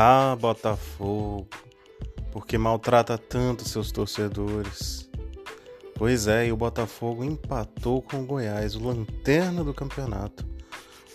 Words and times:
Ah, 0.00 0.36
Botafogo, 0.36 1.48
porque 2.30 2.56
maltrata 2.56 3.18
tanto 3.18 3.68
seus 3.68 3.90
torcedores. 3.90 5.10
Pois 5.96 6.28
é, 6.28 6.46
e 6.46 6.52
o 6.52 6.56
Botafogo 6.56 7.24
empatou 7.24 8.00
com 8.00 8.20
o 8.20 8.24
Goiás, 8.24 8.76
o 8.76 8.86
lanterna 8.86 9.64
do 9.64 9.74
campeonato, 9.74 10.46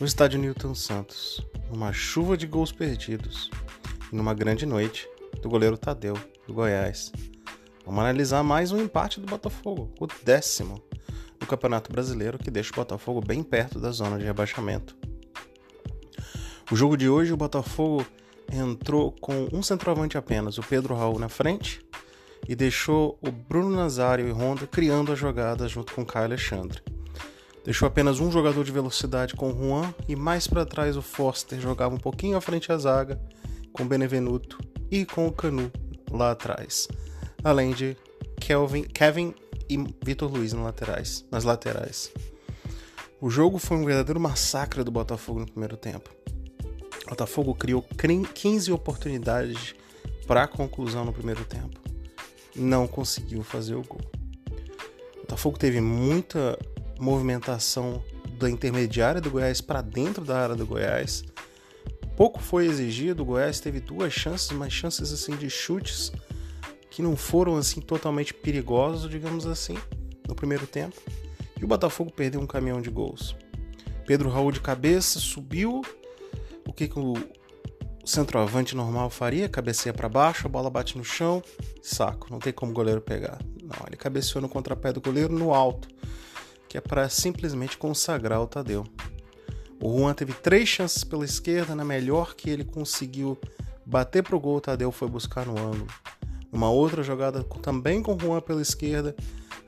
no 0.01 0.05
estádio 0.05 0.37
Newton 0.37 0.75
Santos, 0.75 1.41
numa 1.71 1.93
chuva 1.93 2.35
de 2.35 2.45
gols 2.45 2.73
perdidos 2.73 3.49
e 4.11 4.15
numa 4.17 4.33
grande 4.33 4.65
noite 4.65 5.07
do 5.41 5.47
goleiro 5.47 5.77
Tadeu, 5.77 6.19
do 6.45 6.53
Goiás. 6.53 7.09
Vamos 7.85 8.01
analisar 8.01 8.43
mais 8.43 8.73
um 8.73 8.81
empate 8.81 9.21
do 9.21 9.27
Botafogo, 9.27 9.93
o 9.97 10.07
décimo 10.25 10.83
do 11.39 11.47
Campeonato 11.47 11.89
Brasileiro, 11.89 12.37
que 12.37 12.51
deixa 12.51 12.73
o 12.73 12.75
Botafogo 12.75 13.21
bem 13.25 13.43
perto 13.43 13.79
da 13.79 13.91
zona 13.91 14.17
de 14.19 14.25
rebaixamento. 14.25 14.93
O 16.69 16.75
jogo 16.75 16.97
de 16.97 17.07
hoje, 17.07 17.31
o 17.31 17.37
Botafogo 17.37 18.05
entrou 18.51 19.11
com 19.11 19.47
um 19.51 19.61
centroavante 19.61 20.17
apenas, 20.17 20.57
o 20.57 20.63
Pedro 20.63 20.95
Raul 20.95 21.19
na 21.19 21.29
frente, 21.29 21.81
e 22.47 22.55
deixou 22.55 23.17
o 23.21 23.31
Bruno 23.31 23.75
Nazário 23.75 24.27
e 24.27 24.31
Honda 24.31 24.67
criando 24.67 25.11
a 25.11 25.15
jogada 25.15 25.67
junto 25.67 25.93
com 25.93 26.01
o 26.01 26.05
Caio 26.05 26.25
Alexandre. 26.25 26.81
Deixou 27.63 27.87
apenas 27.87 28.19
um 28.19 28.29
jogador 28.29 28.63
de 28.63 28.71
velocidade 28.71 29.35
com 29.35 29.49
o 29.49 29.57
Juan 29.57 29.93
e 30.07 30.15
mais 30.15 30.47
para 30.47 30.65
trás 30.65 30.97
o 30.97 31.01
Foster 31.01 31.59
jogava 31.59 31.95
um 31.95 31.99
pouquinho 31.99 32.35
à 32.35 32.41
frente 32.41 32.67
da 32.67 32.77
zaga 32.77 33.21
com 33.71 33.83
o 33.83 33.85
Benevenuto 33.85 34.59
e 34.91 35.05
com 35.05 35.27
o 35.27 35.31
Canu 35.31 35.71
lá 36.11 36.31
atrás, 36.31 36.87
além 37.43 37.71
de 37.71 37.95
Kelvin, 38.39 38.83
Kevin 38.83 39.33
e 39.69 39.77
Vitor 40.03 40.29
Luiz 40.29 40.51
nas 40.51 40.63
laterais, 40.63 41.25
nas 41.31 41.43
laterais. 41.45 42.11
O 43.21 43.29
jogo 43.29 43.57
foi 43.57 43.77
um 43.77 43.85
verdadeiro 43.85 44.19
massacre 44.19 44.83
do 44.83 44.91
Botafogo 44.91 45.39
no 45.39 45.45
primeiro 45.45 45.77
tempo. 45.77 46.09
Botafogo 47.07 47.53
criou 47.53 47.83
15 48.33 48.71
oportunidades 48.71 49.75
para 50.25 50.43
a 50.43 50.47
conclusão 50.47 51.05
no 51.05 51.13
primeiro 51.13 51.43
tempo. 51.45 51.79
Não 52.55 52.87
conseguiu 52.87 53.43
fazer 53.43 53.75
o 53.75 53.83
gol. 53.83 54.01
Botafogo 55.21 55.57
teve 55.57 55.81
muita 55.81 56.57
movimentação 56.99 58.03
da 58.37 58.49
intermediária 58.49 59.19
do 59.19 59.31
Goiás 59.31 59.61
para 59.61 59.81
dentro 59.81 60.23
da 60.23 60.39
área 60.39 60.55
do 60.55 60.65
Goiás. 60.65 61.23
Pouco 62.15 62.41
foi 62.41 62.67
exigido, 62.67 63.23
o 63.23 63.25
Goiás 63.25 63.59
teve 63.59 63.79
duas 63.79 64.13
chances, 64.13 64.51
mas 64.51 64.71
chances 64.71 65.11
assim 65.11 65.35
de 65.35 65.49
chutes 65.49 66.11
que 66.89 67.01
não 67.01 67.15
foram 67.15 67.57
assim 67.57 67.81
totalmente 67.81 68.33
perigosos, 68.33 69.09
digamos 69.09 69.47
assim, 69.47 69.75
no 70.27 70.35
primeiro 70.35 70.67
tempo. 70.67 70.95
E 71.59 71.65
o 71.65 71.67
Botafogo 71.67 72.11
perdeu 72.11 72.39
um 72.39 72.45
caminhão 72.45 72.81
de 72.81 72.91
gols. 72.91 73.35
Pedro 74.05 74.29
Raul 74.29 74.51
de 74.51 74.59
cabeça 74.59 75.19
subiu, 75.19 75.81
o 76.73 76.75
que, 76.75 76.87
que 76.87 76.97
o 76.97 77.13
centroavante 78.03 78.75
normal 78.75 79.07
faria? 79.11 79.47
Cabeceia 79.47 79.93
para 79.93 80.09
baixo, 80.09 80.47
a 80.47 80.49
bola 80.49 80.71
bate 80.71 80.97
no 80.97 81.03
chão, 81.03 81.41
saco, 81.83 82.27
não 82.31 82.39
tem 82.39 82.51
como 82.51 82.71
o 82.71 82.75
goleiro 82.75 82.99
pegar. 82.99 83.39
Não, 83.61 83.85
ele 83.85 83.95
cabeceou 83.95 84.41
no 84.41 84.49
contrapé 84.49 84.91
do 84.91 84.99
goleiro 84.99 85.31
no 85.31 85.53
alto, 85.53 85.87
que 86.67 86.75
é 86.75 86.81
para 86.81 87.07
simplesmente 87.09 87.77
consagrar 87.77 88.41
o 88.41 88.47
Tadeu. 88.47 88.83
O 89.79 89.99
Juan 89.99 90.15
teve 90.15 90.33
três 90.33 90.67
chances 90.67 91.03
pela 91.03 91.23
esquerda, 91.23 91.75
na 91.75 91.85
melhor 91.85 92.33
que 92.33 92.49
ele 92.49 92.63
conseguiu 92.63 93.37
bater 93.85 94.23
pro 94.23 94.39
gol, 94.39 94.55
o 94.57 94.61
Tadeu 94.61 94.91
foi 94.91 95.07
buscar 95.07 95.45
no 95.45 95.59
ângulo. 95.59 95.87
Uma 96.51 96.71
outra 96.71 97.03
jogada 97.03 97.43
também 97.61 98.01
com 98.01 98.15
o 98.15 98.19
Juan 98.19 98.41
pela 98.41 98.63
esquerda, 98.63 99.15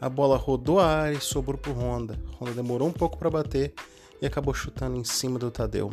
a 0.01 0.09
bola 0.09 0.37
rodou 0.37 0.79
a 0.79 0.87
área 0.87 1.17
e 1.17 1.21
sobrou 1.21 1.59
pro 1.59 1.71
Honda. 1.71 2.19
Honda 2.39 2.53
demorou 2.53 2.87
um 2.87 2.93
pouco 2.93 3.15
para 3.15 3.29
bater 3.29 3.75
e 4.19 4.25
acabou 4.25 4.55
chutando 4.55 4.97
em 4.97 5.03
cima 5.03 5.37
do 5.37 5.51
Tadeu 5.51 5.91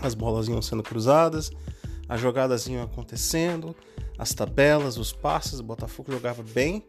as 0.00 0.14
bolas 0.14 0.48
iam 0.48 0.62
sendo 0.62 0.82
cruzadas, 0.82 1.50
as 2.08 2.20
jogadas 2.20 2.66
iam 2.66 2.82
acontecendo, 2.82 3.74
as 4.18 4.32
tabelas, 4.34 4.96
os 4.96 5.12
passes, 5.12 5.60
o 5.60 5.62
Botafogo 5.62 6.12
jogava 6.12 6.42
bem, 6.42 6.84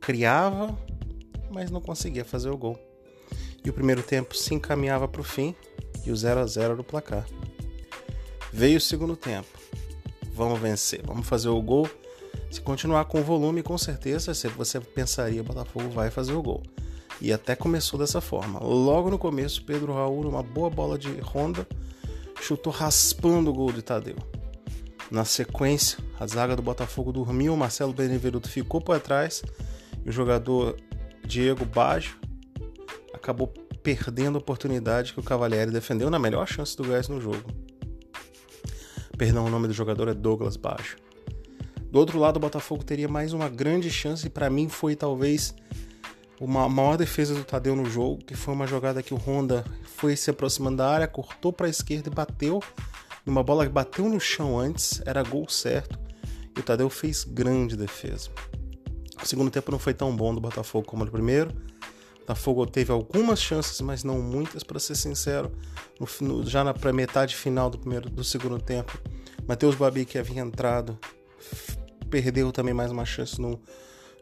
criava, 0.00 0.76
mas 1.50 1.70
não 1.70 1.80
conseguia 1.80 2.24
fazer 2.24 2.50
o 2.50 2.56
gol. 2.56 2.78
E 3.64 3.70
o 3.70 3.72
primeiro 3.72 4.02
tempo 4.02 4.36
se 4.36 4.54
encaminhava 4.54 5.08
para 5.08 5.20
o 5.20 5.24
fim 5.24 5.54
e 6.06 6.10
o 6.10 6.16
0 6.16 6.40
a 6.40 6.46
0 6.46 6.72
era 6.72 6.80
o 6.80 6.84
placar. 6.84 7.26
Veio 8.52 8.78
o 8.78 8.80
segundo 8.80 9.16
tempo. 9.16 9.48
Vamos 10.32 10.60
vencer, 10.60 11.02
vamos 11.04 11.26
fazer 11.26 11.48
o 11.48 11.60
gol. 11.60 11.88
Se 12.50 12.60
continuar 12.60 13.04
com 13.06 13.20
o 13.20 13.24
volume, 13.24 13.62
com 13.62 13.76
certeza 13.76 14.32
você 14.56 14.80
pensaria 14.80 15.42
Botafogo 15.42 15.90
vai 15.90 16.10
fazer 16.10 16.32
o 16.32 16.42
gol. 16.42 16.62
E 17.20 17.32
até 17.32 17.56
começou 17.56 17.98
dessa 17.98 18.20
forma. 18.20 18.60
Logo 18.60 19.10
no 19.10 19.18
começo, 19.18 19.64
Pedro 19.64 19.92
Raul, 19.92 20.28
uma 20.28 20.42
boa 20.42 20.70
bola 20.70 20.96
de 20.96 21.10
Honda, 21.20 21.66
chutou 22.40 22.72
raspando 22.72 23.50
o 23.50 23.54
gol 23.54 23.72
de 23.72 23.82
Tadeu. 23.82 24.16
Na 25.10 25.24
sequência, 25.24 25.98
a 26.20 26.26
zaga 26.26 26.54
do 26.54 26.62
Botafogo 26.62 27.12
dormiu, 27.12 27.56
Marcelo 27.56 27.92
Benevenuto 27.92 28.48
ficou 28.48 28.80
por 28.80 29.00
trás 29.00 29.42
e 30.04 30.08
o 30.08 30.12
jogador 30.12 30.76
Diego 31.24 31.64
Baggio 31.64 32.16
acabou 33.14 33.48
perdendo 33.82 34.36
a 34.36 34.38
oportunidade 34.38 35.12
que 35.12 35.20
o 35.20 35.22
Cavalieri 35.22 35.70
defendeu 35.70 36.10
na 36.10 36.18
melhor 36.18 36.46
chance 36.46 36.76
do 36.76 36.84
Goiás 36.84 37.08
no 37.08 37.20
jogo. 37.20 37.44
Perdão, 39.16 39.46
o 39.46 39.50
nome 39.50 39.66
do 39.66 39.74
jogador 39.74 40.08
é 40.08 40.14
Douglas 40.14 40.56
Baggio. 40.56 40.96
Do 41.90 41.98
outro 41.98 42.18
lado, 42.18 42.36
o 42.36 42.40
Botafogo 42.40 42.84
teria 42.84 43.08
mais 43.08 43.32
uma 43.32 43.48
grande 43.48 43.90
chance 43.90 44.26
e 44.26 44.30
para 44.30 44.50
mim 44.50 44.68
foi 44.68 44.94
talvez 44.94 45.54
uma 46.40 46.68
maior 46.68 46.96
defesa 46.96 47.34
do 47.34 47.44
Tadeu 47.44 47.74
no 47.74 47.86
jogo, 47.86 48.24
que 48.24 48.34
foi 48.34 48.54
uma 48.54 48.66
jogada 48.66 49.02
que 49.02 49.12
o 49.12 49.16
Honda 49.16 49.64
foi 49.96 50.16
se 50.16 50.30
aproximando 50.30 50.76
da 50.76 50.88
área, 50.88 51.08
cortou 51.08 51.52
para 51.52 51.66
a 51.66 51.70
esquerda 51.70 52.08
e 52.08 52.14
bateu 52.14 52.62
numa 53.26 53.42
bola 53.42 53.66
que 53.66 53.72
bateu 53.72 54.08
no 54.08 54.18
chão 54.18 54.58
antes, 54.58 55.02
era 55.04 55.22
gol 55.22 55.48
certo, 55.48 55.98
e 56.56 56.60
o 56.60 56.62
Tadeu 56.62 56.88
fez 56.88 57.24
grande 57.24 57.76
defesa. 57.76 58.30
O 59.22 59.26
segundo 59.26 59.50
tempo 59.50 59.70
não 59.70 59.78
foi 59.78 59.92
tão 59.92 60.14
bom 60.14 60.34
do 60.34 60.40
Botafogo 60.40 60.86
como 60.86 61.04
no 61.04 61.10
primeiro. 61.10 61.50
O 62.16 62.18
Botafogo 62.20 62.66
teve 62.66 62.92
algumas 62.92 63.40
chances, 63.40 63.80
mas 63.80 64.04
não 64.04 64.20
muitas, 64.20 64.62
para 64.62 64.78
ser 64.78 64.94
sincero. 64.94 65.50
No, 66.20 66.46
já 66.46 66.62
na 66.62 66.72
metade 66.92 67.34
final 67.34 67.68
do 67.68 67.78
primeiro 67.78 68.08
do 68.08 68.22
segundo 68.22 68.60
tempo, 68.60 68.98
Matheus 69.46 69.74
Babi, 69.74 70.04
que 70.04 70.18
havia 70.18 70.40
entrado, 70.40 70.96
perdeu 72.08 72.52
também 72.52 72.72
mais 72.72 72.92
uma 72.92 73.04
chance 73.04 73.40
no, 73.40 73.60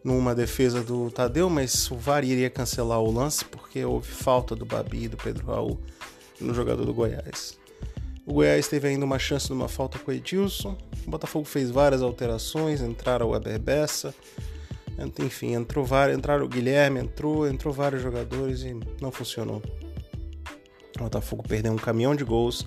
numa 0.06 0.36
defesa 0.36 0.84
do 0.84 1.10
Tadeu, 1.10 1.50
mas 1.50 1.90
o 1.90 1.96
VAR 1.96 2.22
iria 2.22 2.48
cancelar 2.48 3.00
o 3.00 3.10
lance 3.10 3.44
porque 3.44 3.84
houve 3.84 4.08
falta 4.08 4.54
do 4.54 4.64
Babi 4.64 5.02
e 5.02 5.08
do 5.08 5.16
Pedro 5.16 5.44
Raul 5.48 5.80
no 6.40 6.54
jogador 6.54 6.84
do 6.84 6.94
Goiás. 6.94 7.58
O 8.24 8.34
Goiás 8.34 8.68
teve 8.68 8.86
ainda 8.86 9.04
uma 9.04 9.18
chance 9.18 9.48
de 9.48 9.52
uma 9.52 9.66
falta 9.66 9.98
com 9.98 10.12
o 10.12 10.14
Edilson. 10.14 10.78
O 11.04 11.10
Botafogo 11.10 11.44
fez 11.44 11.72
várias 11.72 12.02
alterações, 12.02 12.82
entraram 12.82 13.26
o 13.26 13.30
Weber 13.30 13.58
Bessa, 13.58 14.14
enfim, 15.18 15.54
entrou 15.54 15.84
vários, 15.84 16.16
entraram 16.16 16.44
o 16.44 16.48
Guilherme, 16.48 17.00
entrou, 17.00 17.48
entrou 17.48 17.74
vários 17.74 18.00
jogadores 18.00 18.62
e 18.62 18.78
não 19.02 19.10
funcionou. 19.10 19.60
O 20.94 20.98
Botafogo 21.00 21.42
perdeu 21.42 21.72
um 21.72 21.76
caminhão 21.76 22.14
de 22.14 22.22
gols, 22.22 22.64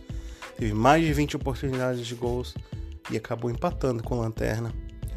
teve 0.58 0.74
mais 0.74 1.06
de 1.06 1.14
20 1.14 1.38
oportunidades 1.38 2.06
de 2.06 2.16
gols 2.16 2.54
e 3.10 3.16
acabou 3.16 3.50
empatando 3.50 4.04
com 4.04 4.16
a 4.16 4.24
Lanterna. 4.24 4.74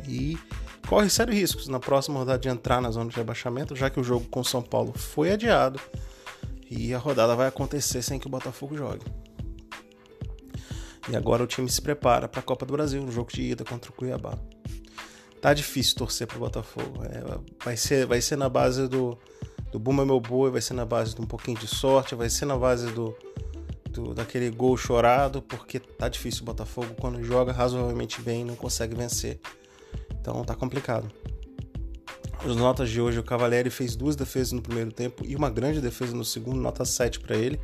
E 0.07 0.39
corre 0.87 1.09
sérios 1.09 1.37
riscos 1.37 1.69
na 1.69 1.81
próxima 1.81 2.19
rodada 2.19 2.39
de 2.39 2.49
entrar 2.49 2.81
na 2.81 2.91
zona 2.91 3.11
de 3.11 3.17
rebaixamento, 3.17 3.75
já 3.75 3.89
que 3.89 4.01
o 4.01 4.05
jogo 4.05 4.27
com 4.29 4.43
São 4.45 4.63
Paulo 4.63 4.93
foi 4.97 5.33
adiado 5.33 5.81
e 6.71 6.95
a 6.95 6.99
rodada 6.99 7.37
vai 7.37 7.49
acontecer 7.49 8.03
sem 8.03 8.19
que 8.19 8.27
o 8.27 8.31
Botafogo 8.31 8.77
jogue. 8.77 9.05
E 11.09 11.17
agora 11.17 11.43
o 11.43 11.47
time 11.47 11.69
se 11.69 11.83
prepara 11.83 12.29
para 12.29 12.41
a 12.41 12.43
Copa 12.43 12.65
do 12.65 12.73
Brasil, 12.73 13.03
no 13.03 13.11
jogo 13.11 13.31
de 13.33 13.43
ida 13.43 13.65
contra 13.65 13.91
o 13.91 13.95
Cuiabá. 13.95 14.39
Tá 15.41 15.53
difícil 15.53 15.97
torcer 15.97 16.27
para 16.27 16.37
o 16.37 16.41
Botafogo. 16.41 17.03
É, 17.05 17.65
vai, 17.65 17.77
ser, 17.77 18.07
vai 18.07 18.21
ser 18.21 18.37
na 18.37 18.49
base 18.49 18.87
do, 18.87 19.19
do 19.73 19.79
Buma 19.79 20.07
Meu 20.07 20.21
Boi, 20.21 20.51
vai 20.51 20.61
ser 20.61 20.75
na 20.75 20.87
base 20.87 21.15
de 21.15 21.21
um 21.21 21.27
pouquinho 21.27 21.59
de 21.59 21.67
sorte, 21.67 22.15
vai 22.15 22.31
ser 22.31 22.47
na 22.47 22.57
base 22.57 22.91
do, 22.93 23.17
do, 23.91 24.15
daquele 24.15 24.51
gol 24.51 24.77
chorado, 24.77 25.43
porque 25.43 25.81
tá 25.81 26.09
difícil 26.09 26.43
o 26.43 26.47
Botafogo 26.47 26.95
quando 27.01 27.23
joga 27.23 27.53
razoavelmente 27.53 28.21
bem 28.23 28.45
não 28.45 28.55
consegue 28.55 28.95
vencer. 28.95 29.41
Então 30.23 30.45
tá 30.45 30.55
complicado. 30.55 31.11
As 32.45 32.57
notas 32.57 32.89
de 32.89 33.01
hoje, 33.01 33.19
o 33.19 33.25
Cavalieri 33.25 33.71
fez 33.71 33.95
duas 33.97 34.17
defesas 34.17 34.53
no 34.53 34.63
primeiro 34.63 34.93
tempo 34.93 35.25
e 35.27 35.35
uma 35.37 35.51
grande 35.51 35.81
defesa 35.81 36.15
no 36.15 36.25
segundo, 36.25 36.61
nota 36.61 36.85
7 36.85 37.21
para 37.21 37.37
ele. 37.37 37.61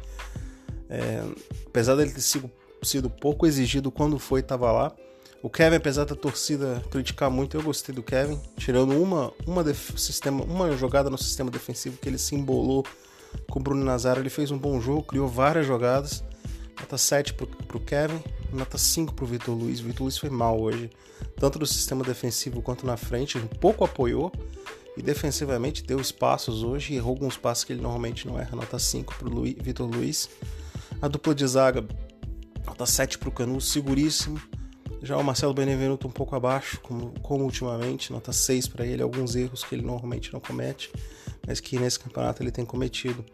É, 0.91 1.23
apesar 1.67 1.95
dele 1.95 2.11
ter 2.11 2.21
sido, 2.21 2.51
sido 2.83 3.09
pouco 3.09 3.47
exigido 3.47 3.91
quando 3.91 4.19
foi, 4.19 4.41
estava 4.41 4.71
lá. 4.73 4.93
O 5.41 5.49
Kevin, 5.49 5.77
apesar 5.77 6.05
da 6.05 6.17
torcida 6.17 6.83
criticar 6.91 7.31
muito, 7.31 7.57
eu 7.57 7.63
gostei 7.63 7.95
do 7.95 8.03
Kevin, 8.03 8.41
tirando 8.57 9.01
uma, 9.01 9.33
uma, 9.47 9.65
sistema, 9.73 10.43
uma 10.43 10.77
jogada 10.77 11.09
no 11.09 11.19
sistema 11.19 11.51
defensivo 11.51 11.97
que 11.97 12.09
ele 12.09 12.19
se 12.19 12.35
embolou 12.35 12.85
com 13.49 13.61
o 13.61 13.63
Bruno 13.63 13.85
Nazário. 13.85 14.21
Ele 14.21 14.31
fez 14.31 14.51
um 14.51 14.59
bom 14.59 14.81
jogo, 14.81 15.05
criou 15.05 15.29
várias 15.29 15.65
jogadas. 15.65 16.25
Nota 16.81 16.99
7 16.99 17.35
para 17.35 17.77
o 17.77 17.81
Kevin 17.81 18.21
nota 18.53 18.79
5 18.79 19.15
para 19.15 19.25
o 19.25 19.29
Vitor 19.29 19.55
Luiz. 19.55 19.81
O 19.81 19.85
Vitor 19.85 20.05
Luiz 20.05 20.19
foi 20.19 20.31
mal 20.31 20.61
hoje, 20.61 20.91
tanto 21.37 21.59
no 21.59 21.67
sistema 21.67 22.05
defensivo 22.05 22.62
quanto 22.62 22.87
na 22.87 22.97
frente. 22.97 23.39
pouco 23.61 23.85
apoiou 23.85 24.33
e 24.97 25.03
defensivamente 25.03 25.85
deu 25.85 26.00
espaços 26.00 26.62
hoje 26.62 26.95
errou 26.95 27.11
alguns 27.11 27.37
passos 27.37 27.65
que 27.65 27.73
ele 27.73 27.81
normalmente 27.81 28.27
não 28.27 28.39
erra. 28.39 28.56
Nota 28.56 28.79
5 28.79 29.15
para 29.17 29.29
o 29.29 29.43
Vitor 29.43 29.89
Luiz. 29.89 30.29
A 31.00 31.06
dupla 31.06 31.35
de 31.35 31.47
zaga, 31.47 31.87
nota 32.67 32.85
7 32.85 33.19
para 33.19 33.29
o 33.29 33.33
Canu, 33.33 33.61
seguríssimo. 33.61 34.41
Já 35.00 35.17
o 35.17 35.23
Marcelo 35.23 35.55
Benevenuto 35.55 36.09
um 36.09 36.11
pouco 36.11 36.35
abaixo, 36.35 36.81
como, 36.81 37.12
como 37.23 37.45
ultimamente, 37.45 38.12
nota 38.12 38.33
6 38.33 38.67
para 38.67 38.85
ele, 38.85 39.00
alguns 39.00 39.37
erros 39.37 39.62
que 39.62 39.75
ele 39.75 39.83
normalmente 39.83 40.33
não 40.33 40.41
comete, 40.41 40.91
mas 41.47 41.61
que 41.61 41.79
nesse 41.79 42.00
campeonato 42.00 42.43
ele 42.43 42.50
tem 42.50 42.65
cometido. 42.65 43.25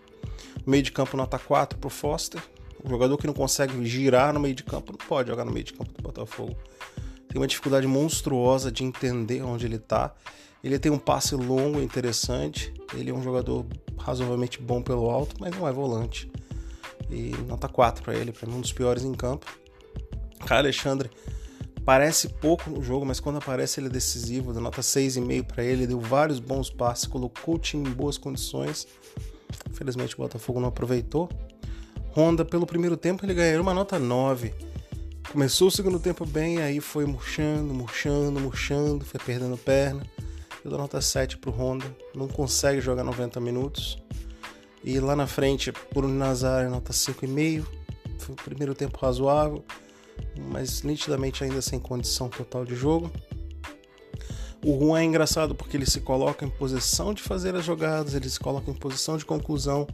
No 0.64 0.70
meio 0.70 0.82
de 0.82 0.92
campo, 0.92 1.16
nota 1.16 1.38
4 1.38 1.78
para 1.78 1.86
o 1.88 1.90
Foster. 1.90 2.42
O 2.84 2.88
jogador 2.88 3.16
que 3.16 3.26
não 3.26 3.34
consegue 3.34 3.84
girar 3.86 4.32
no 4.32 4.38
meio 4.38 4.54
de 4.54 4.62
campo 4.62 4.92
não 4.92 4.98
pode 4.98 5.30
jogar 5.30 5.44
no 5.44 5.50
meio 5.50 5.64
de 5.64 5.72
campo 5.72 5.90
do 5.92 6.02
Botafogo. 6.02 6.54
Tem 7.28 7.40
uma 7.40 7.46
dificuldade 7.46 7.86
monstruosa 7.86 8.70
de 8.70 8.84
entender 8.84 9.42
onde 9.42 9.64
ele 9.64 9.76
está. 9.76 10.14
Ele 10.62 10.78
tem 10.78 10.92
um 10.92 10.98
passe 10.98 11.34
longo 11.34 11.80
interessante. 11.80 12.72
Ele 12.92 13.10
é 13.10 13.14
um 13.14 13.22
jogador 13.22 13.66
razoavelmente 13.98 14.60
bom 14.60 14.82
pelo 14.82 15.10
alto, 15.10 15.36
mas 15.40 15.56
não 15.56 15.66
é 15.66 15.72
volante. 15.72 16.30
E 17.10 17.32
nota 17.48 17.68
4 17.68 18.04
para 18.04 18.14
ele, 18.14 18.32
para 18.32 18.46
mim 18.48 18.56
um 18.56 18.60
dos 18.60 18.72
piores 18.72 19.02
em 19.02 19.14
campo. 19.14 19.46
Caio 20.46 20.60
Alexandre 20.60 21.10
Parece 21.84 22.28
pouco 22.28 22.70
no 22.70 22.82
jogo, 22.82 23.04
mas 23.04 23.20
quando 23.20 23.36
aparece 23.36 23.78
ele 23.78 23.88
é 23.88 23.90
decisivo. 23.90 24.54
Deu 24.54 24.62
nota 24.62 24.80
6,5 24.80 25.44
para 25.44 25.62
ele, 25.62 25.86
deu 25.86 26.00
vários 26.00 26.40
bons 26.40 26.70
passes, 26.70 27.06
colocou 27.06 27.56
o 27.56 27.58
time 27.58 27.86
em 27.86 27.92
boas 27.92 28.16
condições. 28.16 28.88
Infelizmente 29.70 30.14
o 30.14 30.18
Botafogo 30.18 30.60
não 30.60 30.68
aproveitou. 30.68 31.28
Honda, 32.16 32.44
pelo 32.44 32.66
primeiro 32.66 32.96
tempo, 32.96 33.24
ele 33.24 33.34
ganhou 33.34 33.62
uma 33.62 33.74
nota 33.74 33.98
9. 33.98 34.54
Começou 35.32 35.68
o 35.68 35.70
segundo 35.70 35.98
tempo 35.98 36.24
bem, 36.24 36.58
aí 36.58 36.80
foi 36.80 37.04
murchando, 37.06 37.74
murchando, 37.74 38.40
murchando, 38.40 39.04
foi 39.04 39.20
perdendo 39.20 39.56
perna. 39.56 40.06
Eu 40.64 40.70
dou 40.70 40.78
nota 40.78 41.00
7 41.00 41.38
pro 41.38 41.50
Honda, 41.50 41.84
não 42.14 42.28
consegue 42.28 42.80
jogar 42.80 43.04
90 43.04 43.40
minutos. 43.40 43.98
E 44.82 45.00
lá 45.00 45.16
na 45.16 45.26
frente, 45.26 45.72
por 45.72 46.06
Nazar, 46.06 46.70
nota 46.70 46.92
5,5. 46.92 47.64
Foi 48.18 48.34
o 48.34 48.36
primeiro 48.36 48.74
tempo 48.74 48.98
razoável 48.98 49.64
mas 50.36 50.82
nitidamente 50.82 51.44
ainda 51.44 51.62
sem 51.62 51.78
condição 51.78 52.28
total 52.28 52.64
de 52.64 52.74
jogo. 52.74 53.10
O 54.64 54.78
Juan 54.78 55.00
é 55.00 55.04
engraçado 55.04 55.54
porque 55.54 55.76
ele 55.76 55.86
se 55.86 56.00
coloca 56.00 56.44
em 56.44 56.50
posição 56.50 57.12
de 57.12 57.22
fazer 57.22 57.54
as 57.54 57.64
jogadas, 57.64 58.14
ele 58.14 58.28
se 58.28 58.40
coloca 58.40 58.70
em 58.70 58.74
posição 58.74 59.16
de 59.16 59.24
conclusão, 59.24 59.86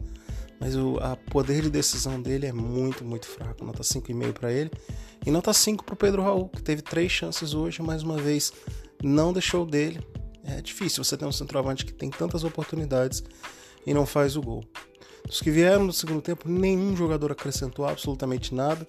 mas 0.59 0.73
a 1.01 1.15
poder 1.31 1.61
de 1.61 1.69
decisão 1.69 2.21
dele 2.21 2.45
é 2.45 2.51
muito, 2.51 3.05
muito 3.05 3.25
fraco. 3.25 3.63
Nota 3.63 3.81
5,5 3.81 4.33
para 4.33 4.51
ele. 4.51 4.69
E 5.25 5.31
nota 5.31 5.53
5 5.53 5.85
para 5.85 5.93
o 5.93 5.97
Pedro 5.97 6.21
Raul, 6.21 6.49
que 6.49 6.61
teve 6.61 6.81
três 6.81 7.09
chances 7.09 7.53
hoje, 7.53 7.81
mais 7.81 8.03
uma 8.03 8.17
vez 8.17 8.51
não 9.01 9.31
deixou 9.31 9.65
dele. 9.65 10.05
É 10.43 10.61
difícil 10.61 11.03
você 11.03 11.15
ter 11.15 11.25
um 11.25 11.31
centroavante 11.31 11.85
que 11.85 11.93
tem 11.93 12.09
tantas 12.09 12.43
oportunidades 12.43 13.23
e 13.85 13.93
não 13.93 14.05
faz 14.05 14.35
o 14.35 14.41
gol. 14.41 14.63
Dos 15.25 15.39
que 15.39 15.49
vieram 15.49 15.85
no 15.85 15.93
segundo 15.93 16.21
tempo, 16.21 16.49
nenhum 16.49 16.95
jogador 16.97 17.31
acrescentou 17.31 17.85
absolutamente 17.85 18.53
nada. 18.53 18.85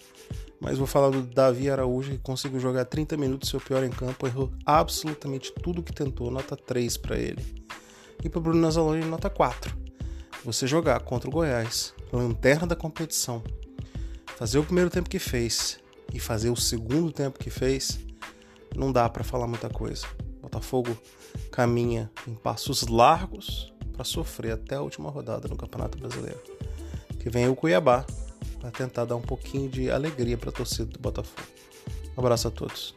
Mas 0.60 0.78
vou 0.78 0.86
falar 0.86 1.10
do 1.10 1.22
Davi 1.22 1.70
Araújo, 1.70 2.10
que 2.10 2.18
conseguiu 2.18 2.58
jogar 2.58 2.84
30 2.86 3.16
minutos, 3.16 3.50
seu 3.50 3.60
pior 3.60 3.84
em 3.84 3.90
campo, 3.90 4.26
errou 4.26 4.52
absolutamente 4.64 5.52
tudo 5.62 5.82
que 5.82 5.92
tentou, 5.92 6.30
nota 6.30 6.56
3 6.56 6.96
para 6.96 7.18
ele. 7.18 7.44
E 8.24 8.28
para 8.28 8.40
Bruno 8.40 8.60
Nazalone, 8.60 9.04
nota 9.04 9.28
4. 9.28 9.76
Você 10.44 10.66
jogar 10.66 11.00
contra 11.00 11.28
o 11.28 11.32
Goiás, 11.32 11.94
lanterna 12.12 12.66
da 12.66 12.76
competição, 12.76 13.42
fazer 14.36 14.58
o 14.58 14.64
primeiro 14.64 14.90
tempo 14.90 15.08
que 15.08 15.18
fez 15.18 15.78
e 16.12 16.20
fazer 16.20 16.50
o 16.50 16.56
segundo 16.56 17.10
tempo 17.10 17.38
que 17.38 17.50
fez, 17.50 17.98
não 18.76 18.92
dá 18.92 19.08
para 19.08 19.24
falar 19.24 19.46
muita 19.46 19.68
coisa. 19.68 20.06
Botafogo 20.40 20.96
caminha 21.50 22.10
em 22.26 22.34
passos 22.34 22.86
largos 22.86 23.72
para 23.92 24.04
sofrer 24.04 24.52
até 24.52 24.74
a 24.74 24.82
última 24.82 25.10
rodada 25.10 25.48
no 25.48 25.56
Campeonato 25.56 25.98
Brasileiro. 25.98 26.40
Que 27.18 27.30
vem 27.30 27.48
o 27.48 27.54
Cuiabá, 27.54 28.04
para 28.60 28.70
tentar 28.70 29.04
dar 29.04 29.16
um 29.16 29.22
pouquinho 29.22 29.68
de 29.68 29.90
alegria 29.90 30.38
para 30.38 30.50
a 30.50 30.52
torcida 30.52 30.86
do 30.86 30.98
Botafogo. 30.98 31.48
Um 32.16 32.20
abraço 32.20 32.48
a 32.48 32.50
todos. 32.50 32.94